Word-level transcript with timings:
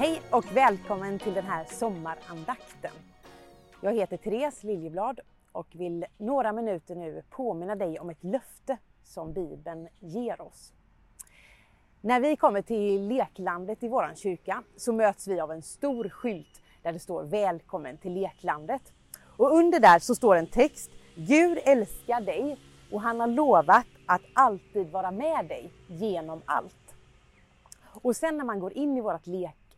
Hej 0.00 0.22
och 0.30 0.56
välkommen 0.56 1.18
till 1.18 1.34
den 1.34 1.44
här 1.44 1.64
sommarandakten. 1.64 2.90
Jag 3.80 3.94
heter 3.94 4.16
Therese 4.16 4.64
Liljeblad 4.64 5.20
och 5.52 5.66
vill 5.72 6.06
några 6.18 6.52
minuter 6.52 6.94
nu 6.94 7.22
påminna 7.30 7.74
dig 7.74 8.00
om 8.00 8.10
ett 8.10 8.24
löfte 8.24 8.78
som 9.02 9.32
Bibeln 9.32 9.88
ger 9.98 10.40
oss. 10.40 10.72
När 12.00 12.20
vi 12.20 12.36
kommer 12.36 12.62
till 12.62 13.08
leklandet 13.08 13.82
i 13.82 13.88
vår 13.88 14.12
kyrka 14.14 14.62
så 14.76 14.92
möts 14.92 15.28
vi 15.28 15.40
av 15.40 15.52
en 15.52 15.62
stor 15.62 16.08
skylt 16.08 16.62
där 16.82 16.92
det 16.92 16.98
står 16.98 17.22
Välkommen 17.22 17.96
till 17.96 18.12
leklandet. 18.12 18.92
Och 19.36 19.54
under 19.54 19.80
där 19.80 19.98
så 19.98 20.14
står 20.14 20.36
en 20.36 20.46
text 20.46 20.90
Gud 21.14 21.58
älskar 21.64 22.20
dig 22.20 22.58
och 22.92 23.00
han 23.00 23.20
har 23.20 23.26
lovat 23.26 23.86
att 24.06 24.22
alltid 24.32 24.90
vara 24.90 25.10
med 25.10 25.46
dig 25.48 25.72
genom 25.86 26.42
allt. 26.44 26.94
Och 28.02 28.16
sen 28.16 28.36
när 28.36 28.44
man 28.44 28.60
går 28.60 28.72
in 28.72 28.96
i 28.96 29.00
vårt 29.00 29.26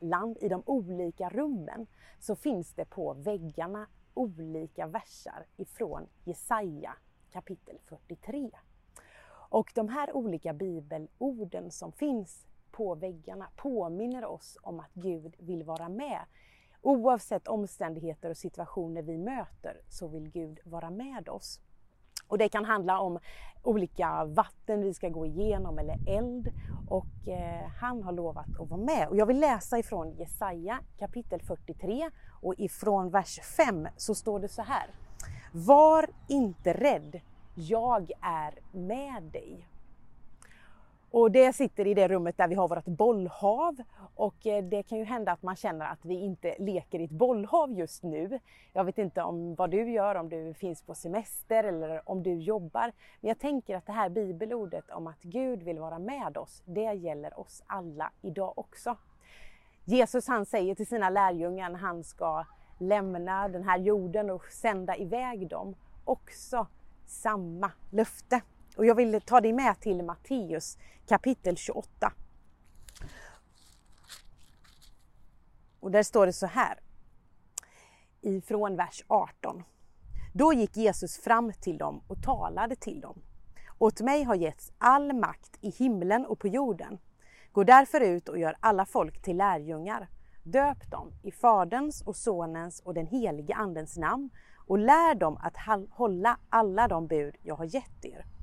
land, 0.00 0.36
i 0.40 0.48
de 0.48 0.62
olika 0.66 1.28
rummen 1.28 1.86
så 2.18 2.36
finns 2.36 2.72
det 2.74 2.84
på 2.84 3.12
väggarna 3.14 3.86
olika 4.14 4.86
versar 4.86 5.46
ifrån 5.56 6.06
Jesaja 6.24 6.96
kapitel 7.32 7.78
43. 7.84 8.50
Och 9.50 9.72
de 9.74 9.88
här 9.88 10.16
olika 10.16 10.52
bibelorden 10.52 11.70
som 11.70 11.92
finns 11.92 12.46
på 12.70 12.94
väggarna 12.94 13.50
påminner 13.56 14.24
oss 14.24 14.58
om 14.62 14.80
att 14.80 14.94
Gud 14.94 15.34
vill 15.38 15.64
vara 15.64 15.88
med. 15.88 16.20
Oavsett 16.82 17.48
omständigheter 17.48 18.30
och 18.30 18.36
situationer 18.36 19.02
vi 19.02 19.18
möter 19.18 19.80
så 19.88 20.08
vill 20.08 20.30
Gud 20.30 20.60
vara 20.64 20.90
med 20.90 21.28
oss. 21.28 21.60
Och 22.28 22.38
det 22.38 22.48
kan 22.48 22.64
handla 22.64 23.00
om 23.00 23.18
olika 23.62 24.24
vatten 24.24 24.82
vi 24.82 24.94
ska 24.94 25.08
gå 25.08 25.26
igenom 25.26 25.78
eller 25.78 25.98
eld 26.06 26.52
och 26.88 27.28
eh, 27.28 27.70
han 27.80 28.02
har 28.02 28.12
lovat 28.12 28.46
att 28.60 28.68
vara 28.68 28.80
med. 28.80 29.08
Och 29.08 29.16
jag 29.16 29.26
vill 29.26 29.40
läsa 29.40 29.78
ifrån 29.78 30.10
Jesaja 30.10 30.78
kapitel 30.98 31.40
43 31.42 32.10
och 32.42 32.54
ifrån 32.58 33.10
vers 33.10 33.40
5 33.56 33.88
så 33.96 34.14
står 34.14 34.40
det 34.40 34.48
så 34.48 34.62
här. 34.62 34.90
Var 35.52 36.06
inte 36.28 36.72
rädd, 36.72 37.20
jag 37.54 38.10
är 38.20 38.54
med 38.72 39.22
dig. 39.22 39.66
Och 41.10 41.30
det 41.30 41.52
sitter 41.52 41.86
i 41.86 41.94
det 41.94 42.08
rummet 42.08 42.36
där 42.36 42.48
vi 42.48 42.54
har 42.54 42.68
vårt 42.68 42.84
bollhav 42.84 43.76
och 44.14 44.46
eh, 44.46 44.64
det 44.64 44.82
kan 44.82 44.98
ju 44.98 45.04
hända 45.04 45.32
att 45.32 45.42
man 45.42 45.56
känner 45.56 45.86
att 45.86 46.04
vi 46.04 46.14
inte 46.14 46.56
leker 46.58 46.98
i 46.98 47.04
ett 47.04 47.10
bollhav 47.10 47.72
just 47.72 48.02
nu. 48.02 48.40
Jag 48.72 48.84
vet 48.84 48.98
inte 48.98 49.22
om 49.22 49.54
vad 49.54 49.70
du 49.70 49.90
gör, 49.90 50.14
om 50.14 50.28
du 50.28 50.54
finns 50.54 50.82
på 50.82 50.94
semester 50.94 51.64
eller 51.64 52.10
om 52.10 52.22
du 52.22 52.34
jobbar. 52.34 52.92
Men 53.20 53.28
jag 53.28 53.38
tänker 53.38 53.76
att 53.76 53.86
det 53.86 53.92
här 53.92 54.08
bibelordet 54.08 54.90
om 54.90 55.06
att 55.06 55.22
Gud 55.22 55.62
vill 55.62 55.78
vara 55.78 55.98
med 55.98 56.36
oss, 56.36 56.62
det 56.64 56.92
gäller 56.92 57.40
oss 57.40 57.62
alla 57.66 58.10
idag 58.22 58.58
också. 58.58 58.96
Jesus 59.84 60.28
han 60.28 60.46
säger 60.46 60.74
till 60.74 60.86
sina 60.86 61.10
lärjungar 61.10 61.70
när 61.70 61.78
han 61.78 62.04
ska 62.04 62.44
lämna 62.78 63.48
den 63.48 63.62
här 63.62 63.78
jorden 63.78 64.30
och 64.30 64.44
sända 64.44 64.96
iväg 64.96 65.48
dem 65.48 65.74
också 66.04 66.66
samma 67.06 67.70
löfte. 67.90 68.40
Och 68.78 68.86
jag 68.86 68.94
vill 68.94 69.20
ta 69.20 69.40
dig 69.40 69.52
med 69.52 69.80
till 69.80 70.02
Matteus 70.02 70.78
kapitel 71.06 71.56
28. 71.56 72.12
Och 75.80 75.90
där 75.90 76.02
står 76.02 76.26
det 76.26 76.32
så 76.32 76.46
här 76.46 76.80
ifrån 78.20 78.76
vers 78.76 79.04
18. 79.06 79.62
Då 80.34 80.52
gick 80.52 80.76
Jesus 80.76 81.18
fram 81.18 81.52
till 81.52 81.78
dem 81.78 82.02
och 82.06 82.22
talade 82.22 82.76
till 82.76 83.00
dem. 83.00 83.22
Åt 83.78 84.00
mig 84.00 84.22
har 84.22 84.34
getts 84.34 84.72
all 84.78 85.12
makt 85.12 85.58
i 85.60 85.70
himlen 85.70 86.26
och 86.26 86.38
på 86.38 86.48
jorden. 86.48 86.98
Gå 87.52 87.64
därför 87.64 88.00
ut 88.00 88.28
och 88.28 88.38
gör 88.38 88.56
alla 88.60 88.86
folk 88.86 89.22
till 89.22 89.36
lärjungar. 89.36 90.08
Döp 90.42 90.90
dem 90.90 91.12
i 91.22 91.30
Faderns 91.30 92.02
och 92.02 92.16
Sonens 92.16 92.80
och 92.80 92.94
den 92.94 93.06
helige 93.06 93.54
Andens 93.54 93.96
namn 93.96 94.30
och 94.66 94.78
lär 94.78 95.14
dem 95.14 95.36
att 95.36 95.56
hålla 95.90 96.38
alla 96.48 96.88
de 96.88 97.06
bud 97.06 97.36
jag 97.42 97.56
har 97.56 97.74
gett 97.74 98.04
er. 98.04 98.37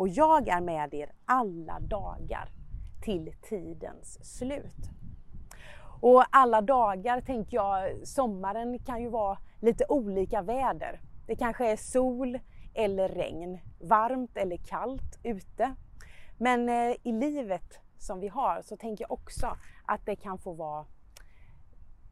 Och 0.00 0.08
jag 0.08 0.48
är 0.48 0.60
med 0.60 0.94
er 0.94 1.12
alla 1.24 1.80
dagar 1.80 2.48
till 3.02 3.32
tidens 3.42 4.38
slut. 4.38 4.90
Och 6.00 6.24
alla 6.30 6.60
dagar 6.60 7.20
tänker 7.20 7.56
jag, 7.56 8.06
sommaren 8.06 8.78
kan 8.78 9.02
ju 9.02 9.08
vara 9.08 9.38
lite 9.58 9.84
olika 9.88 10.42
väder. 10.42 11.00
Det 11.26 11.36
kanske 11.36 11.72
är 11.72 11.76
sol 11.76 12.38
eller 12.74 13.08
regn, 13.08 13.58
varmt 13.80 14.36
eller 14.36 14.56
kallt 14.56 15.18
ute. 15.22 15.74
Men 16.38 16.68
eh, 16.68 16.96
i 17.02 17.12
livet 17.12 17.78
som 17.98 18.20
vi 18.20 18.28
har 18.28 18.62
så 18.62 18.76
tänker 18.76 19.04
jag 19.04 19.12
också 19.12 19.56
att 19.84 20.06
det 20.06 20.16
kan 20.16 20.38
få 20.38 20.52
vara 20.52 20.86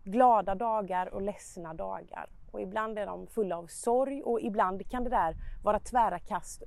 glada 0.04 0.54
dagar 0.54 1.15
och 1.15 1.22
ledsna 1.22 1.75
dagar. 1.75 2.31
Och 2.53 2.60
ibland 2.60 2.98
är 2.98 3.06
de 3.06 3.27
fulla 3.27 3.59
av 3.59 3.66
sorg 3.66 4.22
och 4.22 4.41
ibland 4.41 4.91
kan 4.91 5.04
det 5.04 5.10
där 5.10 5.37
vara 5.62 5.81
tvära 5.81 6.19
kast 6.19 6.62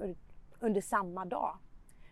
under 0.61 0.81
samma 0.81 1.25
dag. 1.25 1.57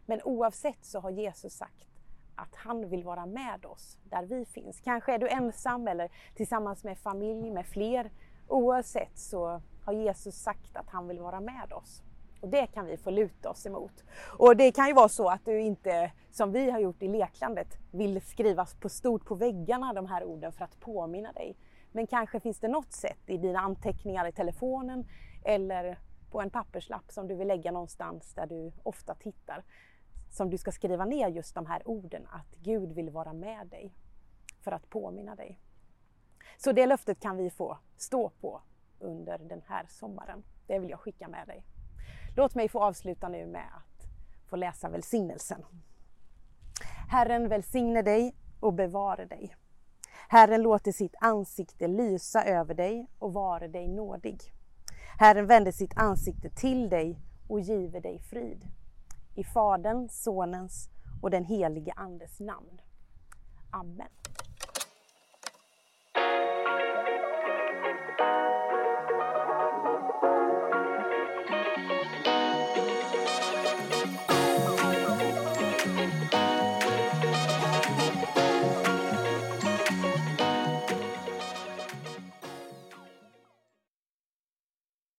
Men 0.05 0.21
oavsett 0.23 0.85
så 0.85 0.99
har 0.99 1.09
Jesus 1.09 1.53
sagt 1.53 1.87
att 2.35 2.55
han 2.55 2.89
vill 2.89 3.03
vara 3.03 3.25
med 3.25 3.65
oss 3.65 3.97
där 4.03 4.25
vi 4.25 4.45
finns. 4.45 4.79
Kanske 4.79 5.13
är 5.13 5.19
du 5.19 5.29
ensam 5.29 5.87
eller 5.87 6.11
tillsammans 6.35 6.83
med 6.83 6.97
familj, 6.97 7.51
med 7.51 7.65
fler. 7.65 8.11
Oavsett 8.47 9.17
så 9.19 9.61
har 9.85 9.93
Jesus 9.93 10.35
sagt 10.35 10.77
att 10.77 10.89
han 10.89 11.07
vill 11.07 11.19
vara 11.19 11.39
med 11.39 11.73
oss. 11.73 12.03
Och 12.41 12.49
det 12.49 12.67
kan 12.67 12.85
vi 12.85 12.97
få 12.97 13.09
luta 13.09 13.49
oss 13.49 13.65
emot. 13.65 14.03
Och 14.37 14.57
det 14.57 14.71
kan 14.71 14.87
ju 14.87 14.93
vara 14.93 15.09
så 15.09 15.29
att 15.29 15.45
du 15.45 15.59
inte, 15.59 16.11
som 16.31 16.51
vi 16.51 16.69
har 16.69 16.79
gjort 16.79 17.03
i 17.03 17.07
leklandet, 17.07 17.77
vill 17.91 18.21
skrivas 18.21 18.75
på 18.75 18.89
stort 18.89 19.25
på 19.25 19.35
väggarna 19.35 19.93
de 19.93 20.05
här 20.05 20.23
orden 20.23 20.51
för 20.51 20.65
att 20.65 20.79
påminna 20.79 21.31
dig. 21.31 21.55
Men 21.91 22.07
kanske 22.07 22.39
finns 22.39 22.59
det 22.59 22.67
något 22.67 22.91
sätt 22.91 23.19
i 23.25 23.37
dina 23.37 23.59
anteckningar 23.59 24.27
i 24.27 24.31
telefonen 24.31 25.07
eller 25.45 25.97
på 26.31 26.41
en 26.41 26.49
papperslapp 26.49 27.11
som 27.11 27.27
du 27.27 27.35
vill 27.35 27.47
lägga 27.47 27.71
någonstans 27.71 28.33
där 28.33 28.47
du 28.47 28.71
ofta 28.83 29.15
tittar. 29.15 29.63
Som 30.31 30.49
du 30.49 30.57
ska 30.57 30.71
skriva 30.71 31.05
ner 31.05 31.27
just 31.27 31.55
de 31.55 31.65
här 31.65 31.87
orden, 31.87 32.27
att 32.31 32.55
Gud 32.55 32.91
vill 32.91 33.09
vara 33.09 33.33
med 33.33 33.67
dig 33.67 33.93
för 34.61 34.71
att 34.71 34.89
påminna 34.89 35.35
dig. 35.35 35.59
Så 36.57 36.71
det 36.71 36.85
löftet 36.85 37.19
kan 37.19 37.37
vi 37.37 37.49
få 37.49 37.77
stå 37.97 38.29
på 38.29 38.61
under 38.99 39.37
den 39.37 39.61
här 39.67 39.85
sommaren. 39.89 40.43
Det 40.67 40.79
vill 40.79 40.89
jag 40.89 40.99
skicka 40.99 41.27
med 41.27 41.47
dig. 41.47 41.63
Låt 42.35 42.55
mig 42.55 42.69
få 42.69 42.83
avsluta 42.83 43.29
nu 43.29 43.45
med 43.45 43.67
att 43.73 44.07
få 44.49 44.55
läsa 44.55 44.89
välsignelsen. 44.89 45.65
Herren 47.09 47.49
välsigne 47.49 48.01
dig 48.01 48.35
och 48.59 48.73
bevare 48.73 49.25
dig. 49.25 49.55
Herren 50.29 50.61
låter 50.61 50.91
sitt 50.91 51.15
ansikte 51.19 51.87
lysa 51.87 52.43
över 52.43 52.73
dig 52.73 53.07
och 53.19 53.33
vare 53.33 53.67
dig 53.67 53.87
nådig. 53.87 54.53
Herren 55.19 55.45
vänder 55.45 55.71
sitt 55.71 55.97
ansikte 55.97 56.49
till 56.49 56.89
dig 56.89 57.19
och 57.47 57.59
giver 57.59 58.01
dig 58.01 58.19
frid. 58.19 58.67
I 59.35 59.43
Faderns, 59.43 60.23
Sonens 60.23 60.89
och 61.21 61.31
den 61.31 61.45
helige 61.45 61.93
Andes 61.95 62.39
namn. 62.39 62.81
Amen. 63.71 64.07